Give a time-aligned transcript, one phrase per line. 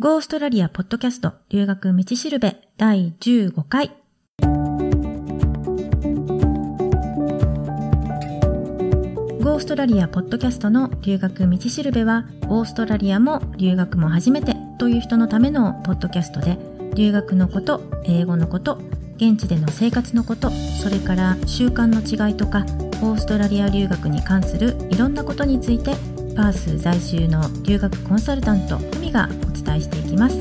[0.00, 3.90] ゴーストラリアポッドキャスト留学道しるべ第15回。
[9.42, 16.56] ゴーストラリアポッドキャストの留学道しるべは、オーストラリアも留学も初めてという人のためのポッドキャストで、
[16.94, 18.78] 留学のこと、英語のこと、
[19.16, 22.60] 現地での生活のこと、それから習慣の違いとか、
[23.02, 25.96] オーストラリア留学に関するいろんなことについて、
[26.38, 30.36] パース在住の留学コンサルタント、ふみがお伝えしていきます。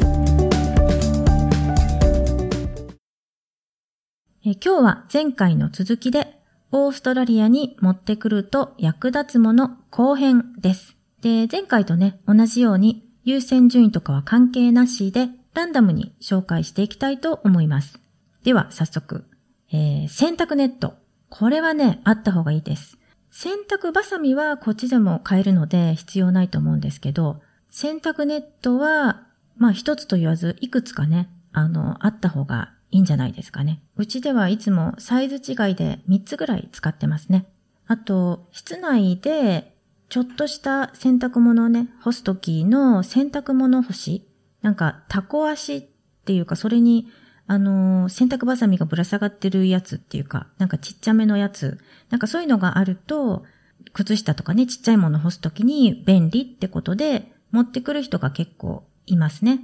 [4.46, 6.40] え今日は前回の続きで、
[6.72, 10.96] オーストラリアに持ってくると役立つもの後編です。
[11.24, 18.00] で、前回とね、同じように優先順位とかは関係なしで、ランダムに紹介していきたいと思います。
[18.44, 19.26] では、早速、
[19.72, 20.94] えー、洗濯ネット。
[21.30, 23.00] これはね、あった方がいいです。
[23.40, 29.28] 洗濯バサミはこっちでも買えるので必要ないと思うんですけど、洗濯ネットは、
[29.58, 33.84] まあ一つと言わず、いくつかね、あの、あった方がいいんじゃないですかね。
[33.96, 37.46] うちではいつもサイズ違いで3つぐらい使ってますね。
[37.86, 39.72] あと、室内で
[40.10, 44.28] ちょっとした洗濯物をね、干すときの洗濯物干し。
[44.64, 45.86] なんか、タコ足っ
[46.26, 47.08] ていうか、それに
[47.48, 53.44] あの、洗濯バサミがぶら下がってるやつっていうか、なんかちっちゃめのやつ、なんかそういうのがあると、
[53.94, 59.62] 靴下とかね、ちっちゃいもの干すときに便利ってことで、持ってくる人が結構いますね。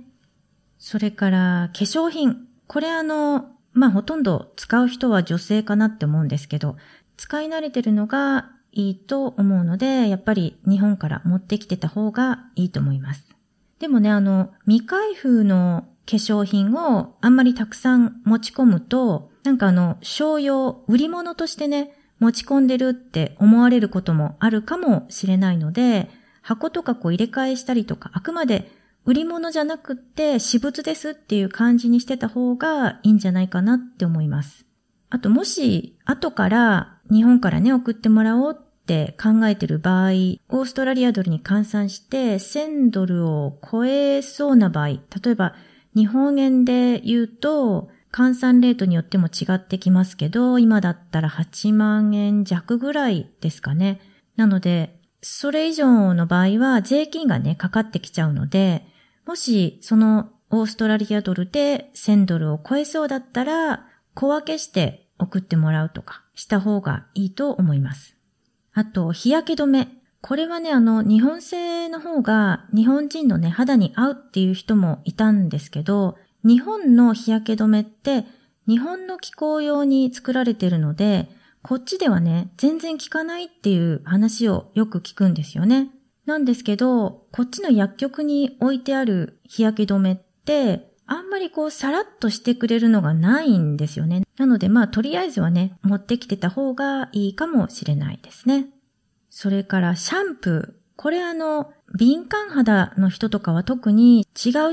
[0.77, 2.47] それから、化粧品。
[2.67, 6.77] これあの、まあ、ほとんど使う人は女性かなって思うんですけど、
[7.17, 13.35] 使い慣れてるのがいいと思うので、やっぱり日本から持ってきてた方がいいと思います。
[13.79, 26.09] でもね、あの、未開封の化粧品をあんまりたくさん持ち込むと、なんかあの、商用、売り物としてね、持ち込んでるって思われることもあるかもしれないので、
[26.41, 28.71] 箱とかこう入れ替えしたりとか、あくまで
[29.05, 34.65] 売り物じゃなくって私物ですっていう感じにしてた方がいいんじゃないかなって思います。
[35.09, 45.55] あともし、後から日本からね、送ってもらおうって考えてる場合、オーストラリアドルに換算して1000ドルを超えそうな場合、例えば
[45.95, 53.99] 日本円で言うと、換算レートによっても違ってきますけど、今だったら8万円弱ぐらいですかね。
[54.35, 58.85] なので、それ以上の場合は税金がね、かかってきちゃうので、
[59.25, 68.15] もしそのオーストラリアドルで1000ドルを超えそうだったら、小分けして送ってもらうとかした方がいいと思います。
[68.73, 69.87] あと、日焼け止め。
[70.23, 78.23] これはね、あの、日本製の方が日本人のね、肌に合うっていう人もいたんですけど、日本の日焼け止めって
[78.65, 81.29] 日本の気候用に作られてるので、
[81.61, 85.89] こっちではね、全然効かないっていう話をよく聞くんですよね。
[86.25, 94.23] なんですけど、こっちの薬局に置いてある日焼け止めって、あんまりこうさらっとしてくれるのがないんですよね。
[94.37, 98.72] なのでまあとりあえずはね、持ってきてた方がいいかもしれないですね。
[99.35, 100.73] それからシャンプー。
[100.95, 104.25] これあの、敏感肌の人とかは特に違う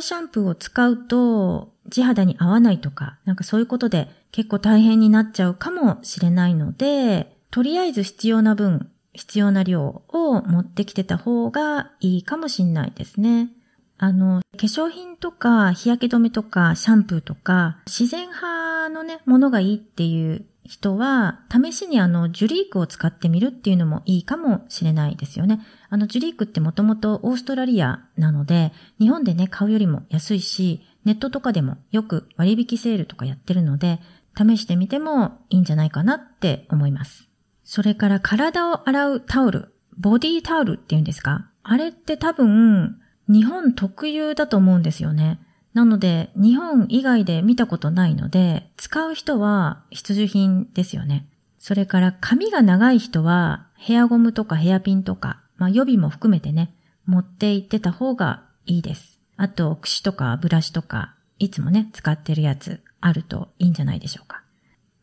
[0.03, 13.48] シャンプーを使うと地肌に合わないとか、なんかそういうことで結構大変になっちゃうかもしれないので、とりあえず必要な分、必要な量を持ってきてた方がいいかもしんないですね。
[13.97, 25.66] あの、化粧品とか日焼け止めとかシャンプーとか自然派のね、ものがいいっていう人は、試しにあの、ジュリークを使ってみるっていうのもいいかもしれないですよね。
[25.88, 33.98] あの、ジュリークってもともとオーストラリアなので、日本でね、買うよりも安いし、ネットとかでもよく割引セールとかやってるので、
[34.38, 37.28] 試してみてもいいんじゃないかなって思います。
[37.64, 41.50] それから体を洗うタオル、ボディタオルっていうんですか？
[41.64, 45.41] あれって多分、日本特有だと思うんですよね。
[45.72, 51.28] なので、日本以外で見たことないので、使う人は必需品ですよね。
[51.58, 56.75] それから髪が長い人はヘアゴムとかヘアピンとか、まあ予備も含めてね、
[57.06, 59.20] 持って行ってた方がいいです。
[59.36, 64.42] あと、櫛とかブラシとか、いつもね、使ってるやつあるといいんじゃないでしょうか。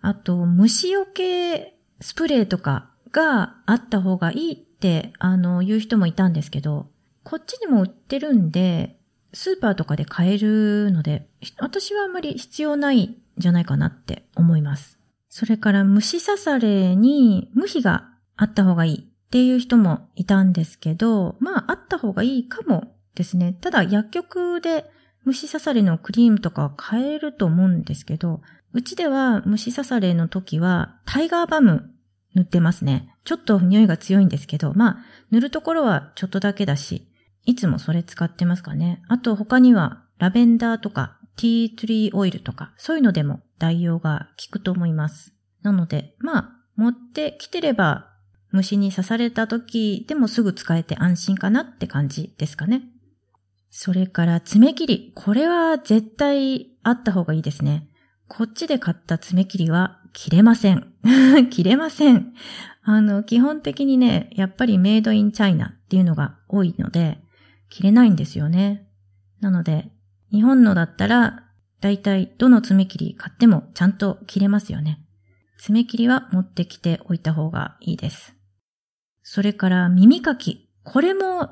[0.01, 6.87] あと、虫除けスプレーとかがあった方がいいって、あの、言う人もいたんですけど、
[7.23, 8.96] こっちにも売ってるんで、
[9.33, 11.27] スーパーとかで買えるので、
[11.59, 14.97] 私はあんまり必要ないんじゃないかなって思います。
[15.29, 23.57] それから虫刺されに無比があった方がいいっていう人もいたんですけど、まああった方がいいかもですね。
[23.61, 24.89] ただ薬局で
[25.25, 28.41] 虫刺されのクリームとかは買えると思うんですけど、
[28.73, 31.91] うちでは虫刺されの時はタイガーバム
[32.35, 33.13] 塗ってますね。
[33.25, 34.97] ちょっと匂いが強いんですけど、まあ
[35.31, 37.06] 塗るところはちょっとだけだし、
[37.47, 39.01] いつもそれ使ってますかね。
[39.07, 45.33] あと他には、ラベンダーとかティートリーオイルとか、そういうのでも代用が効くと思います。
[45.61, 48.11] なので、まあ、持ってきてれば、
[48.51, 52.83] 虫に刺された時でもすぐ使えて安心かなって感じですかね。
[53.69, 55.11] それから爪切り。
[55.15, 57.87] これは絶対あった方がいいですね。
[58.27, 60.91] こっちで買った爪切りは切れません。
[61.49, 62.33] 切れません。
[62.83, 67.21] あの、基本的にね、やっぱりメイドインチャイナっていうのが多いので、
[67.69, 68.87] 切れないんですよね。
[69.39, 69.91] なので、
[70.31, 71.43] 日本のだったら、
[71.79, 74.99] だいたいどの爪切り買ってもちゃんと切れますよね。
[75.59, 78.35] 爪切りは持ってきておいた方がいいです。
[79.23, 80.69] それから耳かき。
[80.83, 81.49] これも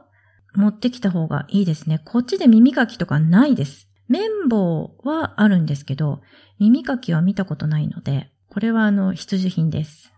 [0.55, 2.01] 持ってきた方がいいですね。
[2.05, 3.87] こっちで耳かきとかないです。
[4.07, 6.21] 綿棒はあるんですけど、
[6.59, 10.14] 耳かきは見たことないので、これはあの必需品です。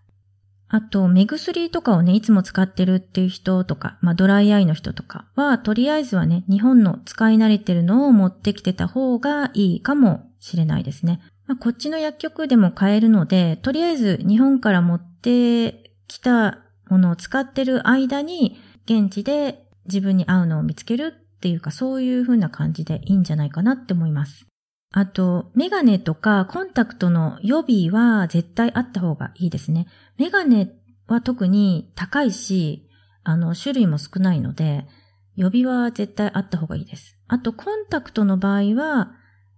[0.69, 11.22] あと、目薬とかをね、いつも使ってるっていう人とか、まあドライアイの人とかは、とりあえずはね、日本の使い慣れてるのを持ってきてた方がいいかもしれないですね。
[11.48, 16.60] まあ、こっちの薬局でも買えるので、とりあえず日本から持ってきた
[16.90, 24.46] ものを使ってる間に、現地で自分に合うのを見つけるっていうか、そういう風な感じでいいんじゃないかなって思います。
[24.92, 29.88] あと、メガネとかコンタクトの予備は絶対あった方がいいですね。
[30.18, 30.72] メガネ
[31.07, 32.89] は特に高いし、
[33.24, 34.88] あの、種類も少ないので、
[35.36, 37.18] 予備は絶対あった方がいいです。
[37.28, 39.13] あと、コンタクトの場合は、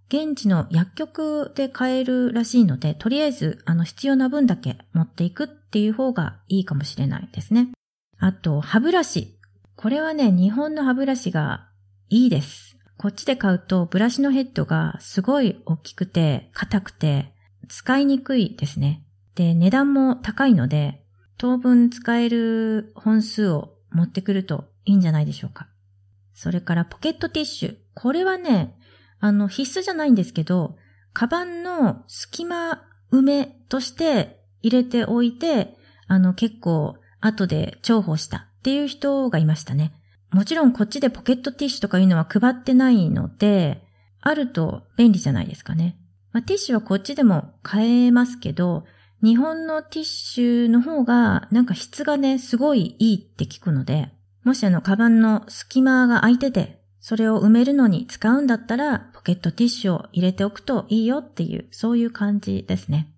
[0.08, 7.68] 現地の薬局で買えるらしいので、とりあえず、あの、必要な分だけ持っていくっていう方がいいかもしれないですね。
[8.18, 9.38] あと、歯ブラシ。
[9.76, 11.68] これはね、日本の歯ブラシが
[12.08, 12.69] いいです。
[13.00, 17.32] こっちで買うと、ブラシのヘッドがすごい大きくて、硬くて、
[17.66, 19.06] 使いにくいですね。
[19.34, 21.02] で、値段も高いので、
[21.38, 25.66] 当分使える本数を持ってくるといいんじゃないでしょうか。
[26.34, 27.76] それからポケットティッシュ。
[27.94, 28.76] これはね、
[29.18, 30.76] あの、必須じゃないんですけど、
[31.14, 35.74] カバンの隙間埋めとして入れておいて、
[36.06, 39.94] あの、結構後で重宝したっていう人がいましたね。
[40.32, 43.82] もちろんこっちでポケットティッシュとかいうのは配ってないので、
[44.20, 45.96] あると便利じゃないですかね。
[46.32, 48.84] まあ、ティッシュはこっちでも買えますけど、
[49.22, 54.12] 日本のティッシュの方がなんか質がね、すごいいいって聞くので、
[54.44, 63.12] もしあの、カバンの隙間が空いてて、それを埋めるのに使うんだったら、ポケットティッシュを入れておくといいよっていう、そういう感じですね。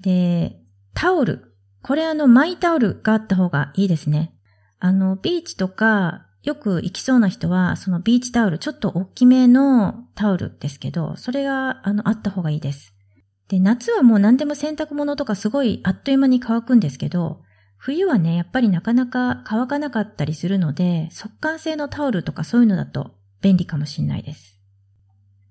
[0.00, 0.60] で、
[0.94, 1.54] タオル。
[1.82, 4.34] これあの、マイタオルがあった方がいいですね。
[4.78, 12.94] あの、ビーチとか、よく行きそうな人は、そのビーチタオル、ちょっと大きめのタオルですけど、それが、あの、あった方がいいです。
[13.48, 17.42] で、夏はもう何でも洗濯物とかすごいあっという間に乾くんですけど、
[17.76, 24.60] 冬はね、やっぱりなかなか乾かなかったりするので、速乾性のタオルとかそういうのだと便利かもしれないです。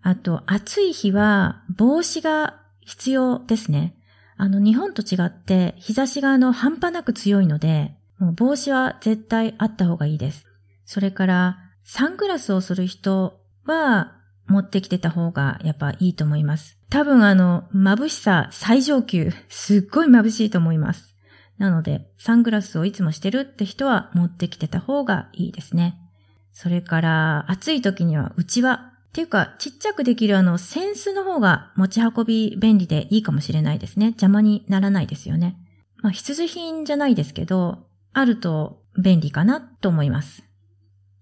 [0.01, 3.97] あと、暑い日は帽子が必要ですね。
[4.37, 10.45] あの、日本と違って日差しがあの半端なく強いので、もう帽子は絶対あった方がいいです。
[10.85, 14.15] それから、サングラスをする人は
[14.47, 16.77] 持ってきてた方がやっぱいいと思います。
[16.89, 21.15] 多分あの、眩しさ最上級、すっごい眩しいと思います。
[21.57, 25.97] なので、サングラスをいつもしてるって人は持ってきてた方がいいですね。
[26.51, 28.73] それから、暑い時には内輪。
[28.73, 34.07] っていうか、ちっちゃくできるあの、センスの方が持ち運び便利でいいかもしれないですね。
[34.07, 35.55] 邪魔にならないですよね。
[36.01, 40.43] まあ、必需品じゃないですけど、あると便利かなと思います。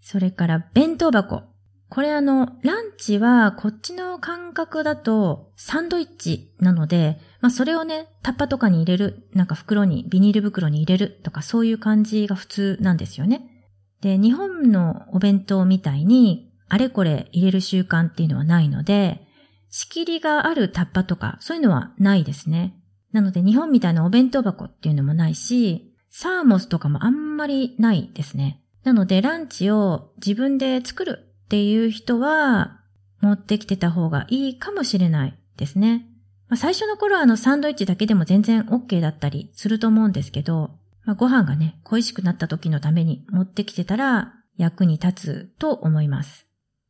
[0.03, 1.43] それから、弁当箱。
[1.89, 13.47] これあの、ランチはこっちの感覚だとサンドイッチなので、まあそれをね、タッパとかに入れる、なんか袋に、ビニール袋に入れるとかそういう感じが普通なんですよね。
[14.01, 19.25] で、日本のお弁当みたいに、あれこれ入れる習慣っていうのはないので、
[19.69, 22.75] 仕切りがあるタッパとか、そういうのはないですね。
[23.11, 28.62] なので日本みたいなお弁当箱っていうのもないし、サーモスとかもあんまりないですね。
[28.83, 32.79] なのでランチを自分で作るっていう人は、
[33.21, 36.05] 持ってきてた方がいいかもしれないですね。
[36.49, 40.71] まあ、最初の頃はあのサンドイッチだけでも全然 OK だったりすると思うんですけど、
[41.05, 46.45] まあ、ご飯がね、恋しくなった時のために持ってきてたら役に立つと思います。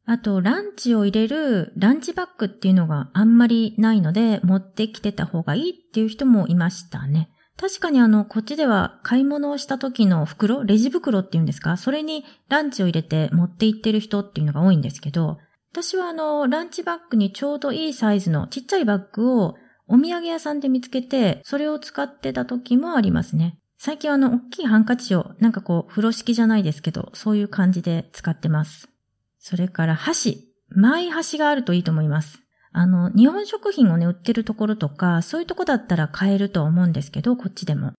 [0.05, 7.29] あと、ランチを入れるランチバッグっていうのがあんまりないので、持ってきてた方がいいっていう人もいましたね。
[7.57, 11.77] 確かにあの、こっちでは買い物をした時の袋、レジ袋っていうんですか？
[11.77, 15.37] それにランチを入れて持って行ってる人っていうのが多いんですけど、
[15.71, 19.55] 私はあの、ランチバッグにちょうどいいサイズのちっちゃいバッグを
[19.87, 23.57] お土産屋さんで見つけて、それを使ってた時もありますね。
[23.77, 28.87] 最近はあの、大きいハンカチをなんかこう、風呂敷じゃないですけど、そういう感じで使ってます。
[29.39, 30.53] それから箸。
[30.69, 32.42] マイ箸があるといいと思います。
[32.73, 37.93] あの、日本食品をね、売ってるところとか、そういうとこだったら買えると思うんですけど、こっちでも。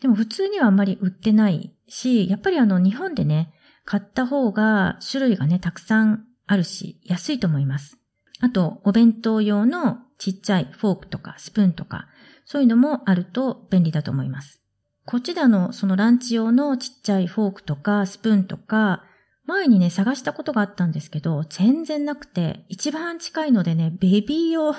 [0.00, 3.52] でも普通にはあんまり売ってないし、やっぱりあの、日本でね、
[3.84, 7.98] 買った方が種類がね、たくさんあるし、安いと思います。
[8.40, 12.08] あと、お弁当用のちっちゃいフォークとかスプーンとか、
[12.46, 14.62] そういうのもあると便利だと思います。
[15.06, 19.04] こっちであの、そのランチ用のちっちゃいフォークとかスプーンとか、
[19.46, 24.74] 前にね、探したことがあったんですけど、全然なくて、一番近いのでね、ベビー用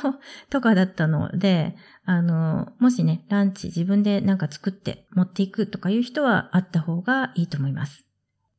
[0.50, 8.06] とかだったので、あの、もしね、ランチ自分でなんか作って持っていくとかいう人はあった方がいいと思います。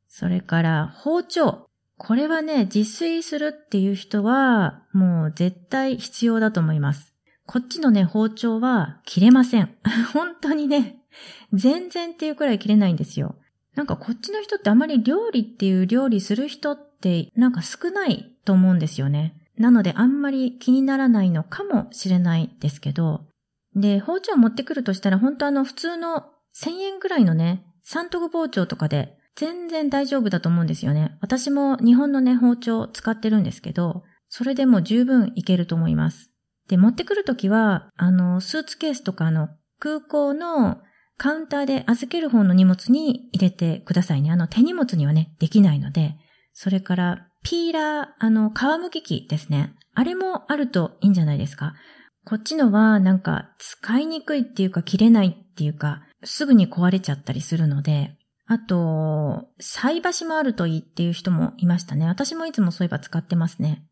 [0.07, 1.67] それから、包丁。
[1.99, 7.15] これはね、自炊するっていう人は、もう絶対必要だと思います。
[7.47, 9.75] こっちのね、包丁は切れません。
[10.13, 11.03] 本当にね、
[11.53, 13.37] 全然っていうくらい切れないんですよ。
[13.77, 19.37] なんかこっちの人ってあまり料理っていう料理する人ってなんか少ないと思うんですよね。
[19.59, 23.27] なのであんまり気にならないのかもしれないですけど。
[23.75, 26.25] で、包丁持ってくるとしたら本当あの普通の
[26.57, 31.19] 1000円くらいのね、三徳包丁とかで全然大丈夫だと思うんですよね。
[31.21, 36.31] 私も日本のね、包丁使ってるんですけど、それでも十分いけると思います。
[36.69, 40.79] で、持ってくるときは、あの、スーツケースとかの空港の
[41.19, 44.31] カウンターで預ける方の荷物に入れてくださいね。
[44.31, 46.17] あの手荷物にはね、できないので。
[46.53, 49.75] それから、ピーラー、あの、皮むき器ですね。
[49.95, 51.75] あれもあるといいんじゃないですか。
[52.25, 62.07] こっちのはなんか使いにくいっていうか切れないっていうか、すぐに壊れちゃったりするので、あと、菜箸もあるといいっていう人もいましたね。
[62.07, 63.87] 私もいつもそういえば使ってますね。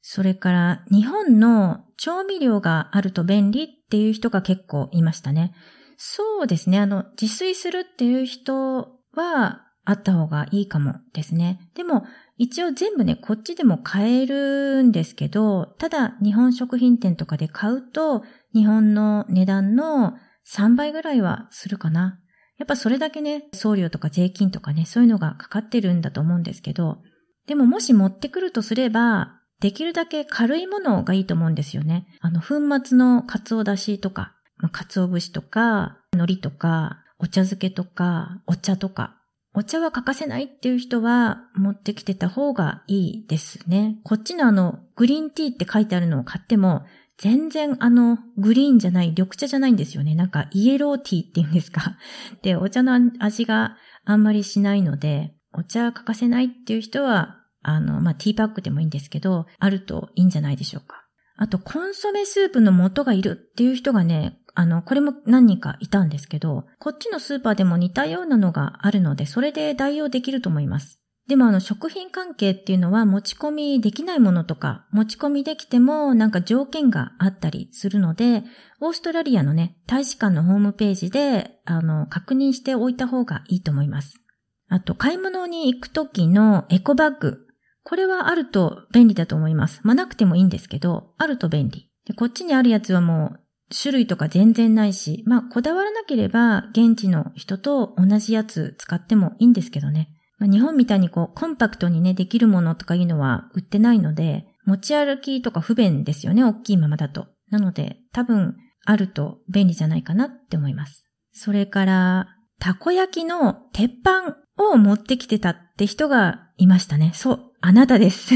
[0.00, 5.54] それから、日本の調味料があると便利っていう人が結構いましたね。
[5.96, 6.78] そうですね。
[6.78, 11.70] あの、自炊するっていう人は、あった方がいいかもですね。
[11.74, 12.04] でも、
[12.38, 20.14] 一応全部ね、こっちでも買えるんですけど、ただ日本食品店とかで買うと、日本の値段の
[20.52, 22.18] 3倍ぐらいはするかな。
[22.58, 26.98] やっぱそれだけね、送料とか税金とかね、そういうのがかかってるんだと思うんですけど、
[27.46, 32.08] でももし持ってくるとすれば、できるだけ軽いものがいいと思うんですよね。
[32.20, 34.35] あの、粉末のカツオだしとか、
[34.72, 39.16] 鰹節とか、海苔とか、お茶漬けとか、お茶とか。
[39.54, 43.98] お茶は欠かせないっていう人は持ってきてた方がいいですね。
[44.04, 46.82] こっちのあの、グリーンティーって書いてあるのを買っても、
[47.16, 50.14] 全然あの、グリーンじゃない、緑茶じゃないんですよね。
[50.14, 51.96] なんか、イエローティーって言うんですか。
[52.42, 61.05] で、お茶の味があんまりしないので、お茶欠かせないっていう人は、あの、まあ、ティーパックでもいいんですけど、あるといいんじゃないでしょうか。
[61.36, 70.98] あと、コンソメスープの素がいるっていう人がね、あの、これも何人かいたんですけど、こっちのスーパーでも似たようなのがあるので、それで代用できると思います。
[71.28, 78.44] でもあの食品関係っていうのは持ち込みできないものとか、持ち込みできてもなんか条件があったりするので、
[78.80, 84.20] オーストラリアのね、大使館のホームページで、あの、確認しておいた方がいいと思います。
[84.68, 87.45] あと、買い物に行くときのエコバッグ。
[87.88, 89.78] これはあると便利だと思います。
[89.84, 91.88] まあ、なくてもいいんですけど、あると便利。
[92.04, 93.40] で、こっちにあるやつはもう
[93.72, 100.08] 種類とか全然ないし、まあ、こだわらなければ現地の人と同じやつ使ってもいいんですけどね。
[100.38, 107.28] まあ、日本みたいにこう、コンパクトにね、できるものとかいうのは売ってないので、持ち歩きとか不便ですよね、大きいままだと。
[107.50, 111.06] なので、多分、あると便利じゃないかなって思います。
[111.32, 112.26] それから、
[112.58, 117.12] たこ焼きの鉄板を持ってきてたって人がいましたね。
[117.14, 118.34] そう、あなたです。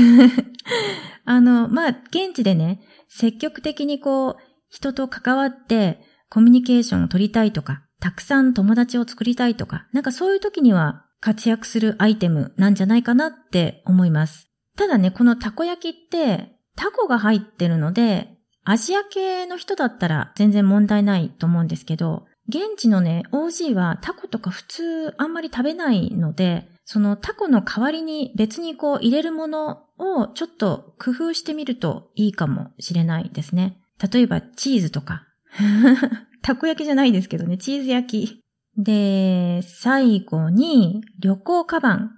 [1.25, 4.37] あの、まあ、現地でね、積極的にこう、
[4.69, 14.49] 人と関わってコミュニケーションを取りたいとか、たくさん友達を作りたいとか、なんかそういう時には活躍するアイテムなんじゃないかなって思います。
[14.77, 33.79] ただね、このたこ焼きってタコが入ってるので、アジア系の人だったら全然問題ないと思うんですけど、現地のね、OG はタコとか普通あんまり食べないので、そのタコの代わりに別にこう入れるものをちょっと工夫してみるといいかもしれないですね。
[34.13, 35.23] 例えばチーズとか。
[36.43, 38.41] たこ焼きじゃないですけどね、チーズ焼き。
[38.77, 42.11] で、最後に旅行カバン。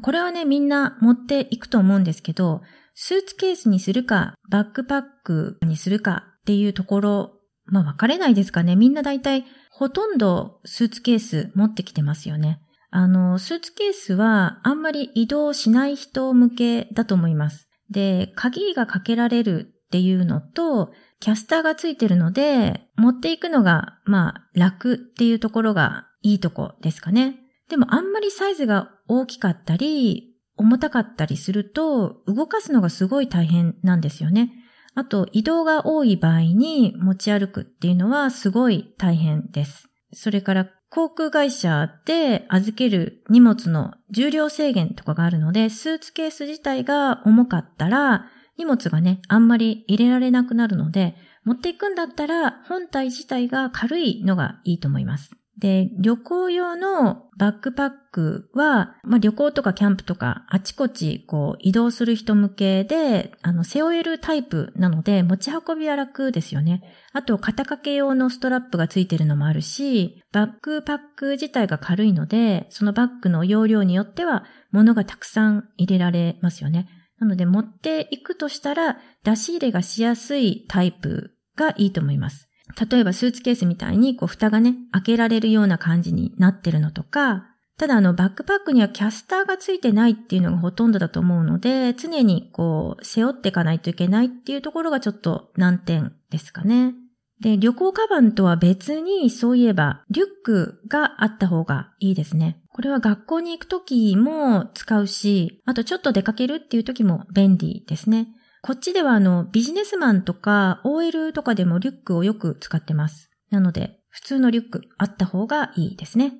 [0.00, 2.62] これはね、みんな持っていくと思うんですけど、
[2.94, 8.74] スーツケースにするか、バックパックにするかっていうところ、まあ分かれないですかね。
[8.74, 12.62] みんな大体ほとんどスーツケース持ってきてますよね。
[12.96, 17.68] あの、スーツケースはあんまり移動しない人向けだと思います。
[17.90, 27.40] で、鍵がかけられるっていうのと、キャスターがついてるので、持っていくのが、まあ、楽っていうところがいいとこですかね。
[27.68, 34.52] でもあんまりサイズが大きかったり、重たかったりすると、動かすのがすごい大変なんですよね。
[34.94, 39.88] あと、移動が多い場合に持ち歩くっていうのはすごい大変です。
[40.12, 55.32] それから、航空会社で預ける荷物の重量制限とかがあるので、スーツケース自体が重かったら、荷物がね、あんまり入れられなくなるので、持っていくんだったら本体自体が軽いのがいいと思います。
[55.64, 66.82] で、旅行用のバックパックは、まあ、旅行とかキャンプとか、あちこちこう移動する人向けで、あの、背負えるタイプなので、持ち運びは楽ですよね。
[67.14, 76.90] あと、肩掛け用のストラップがついてるのもあるし、バックパック自体が軽いので、そのバッグの容量によっては、物がたくさん入れられますよね。
[77.18, 82.50] なので、持っていくとしたら、出し入れがしやすいタイプがいいと思います。
[82.90, 96.94] 例えばスーツケースみたいにこう蓋がね、開けられるような感じになってるのとか、ただあのバックパックにはキャスターがついてないっていうのがほとんどだと思うので、常にこう背負っていかないといけないっていうところがちょっと難点ですかね。
[97.40, 102.60] で、旅行カバンとは別にそういえばリュックがあった方がいいですね。
[102.72, 108.28] これは学校に行くときも使うし、あとちょっと出かけるっていうときも便利ですね。
[108.66, 113.28] こっちではあの、ビジネスマンとか OL とかでもリュックをよく使ってます。
[113.50, 116.32] なので、普通のリュックあった方がいいですね。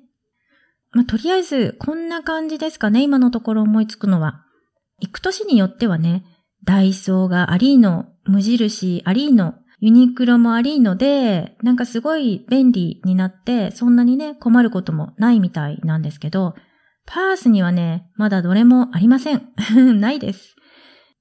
[0.89, 4.43] まあ、とりあえず、こんな感じですかね、今のところ思いつくのは。
[5.01, 6.25] 行く年によってはね、
[6.63, 16.55] ダイソーがありの、無印ありの、ユニクロもありので、なんかすごい便利になって、そんなにね、困ることもないみたいなんですけど、
[17.05, 19.43] パースにはね、まだどれもありません。
[20.01, 20.55] ないです。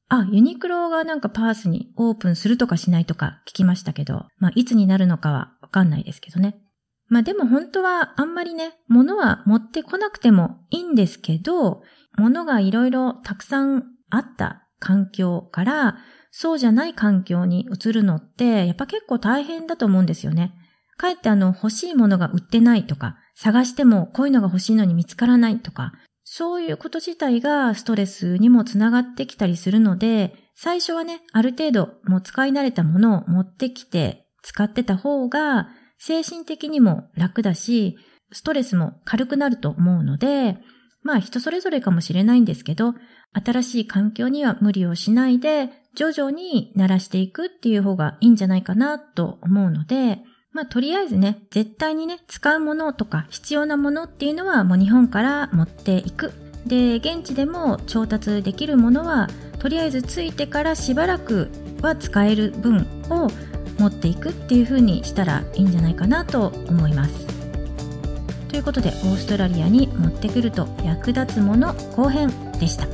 [0.09, 6.61] あ、ユニクロがなんかパースにオープンするとかしないとか聞きましたけど、まあ、いつになるのかはわかんないですけどね。
[7.09, 11.83] まあでも本当はあんまりね、物は持ってこなくてもいいんですけど、
[12.17, 15.99] 物がいろいろたくさんあった環境から、
[16.31, 20.55] そうじゃない環境に移るのって、やっぱ結構大変だと思うんですよね。
[20.97, 25.93] かえってあの欲しいものが売ってないとか、探してもこういうのが欲しいのに見つからないとか、
[26.37, 37.99] そういうこと自体がストレスにもつながってきたりするので、最初はね、ある程度もう使い慣れたものを持ってきて使ってた方が精神的にも楽だし、
[38.33, 40.59] ストレスも軽くなると思うので、
[41.05, 42.95] まあ人それぞれかもしれないんですけど、
[43.33, 50.19] 新しい環境には無理をしないで、徐々に慣らしていくっていう方がいいんじゃないかなと思うので、
[50.55, 56.33] まあ、とりあえずね、絶対にね、使うものとか必要なものっていうのはもう日本から持っていく。
[56.65, 61.51] で、現地でも調達できるものは、とりあえずついてからしばらく
[61.83, 63.29] は使える分を
[63.81, 67.27] 持っていくっていう風にしたらいいんじゃないかなと思います。
[68.49, 72.87] ということで、オーストラリアに持ってくると役立つもの後編でした。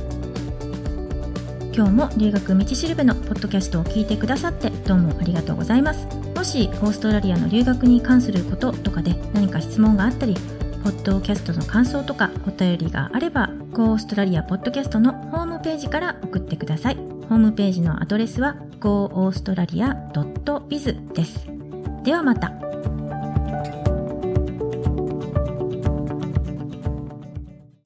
[1.73, 6.30] 今日も留学道しるべのポッドキャストを聞いてくださってどうもありがとうございます。
[6.41, 10.33] もしオーストラリアの留学に関することとかで何か質問があったり、
[10.83, 16.95] ポッドキャストの感想とかお便りがあれば、Go オーストラリアポッドキャストのホームページから送ってください。
[16.95, 21.47] ホームページのアドレスは goaustralia.biz です。
[22.03, 22.60] ではまた。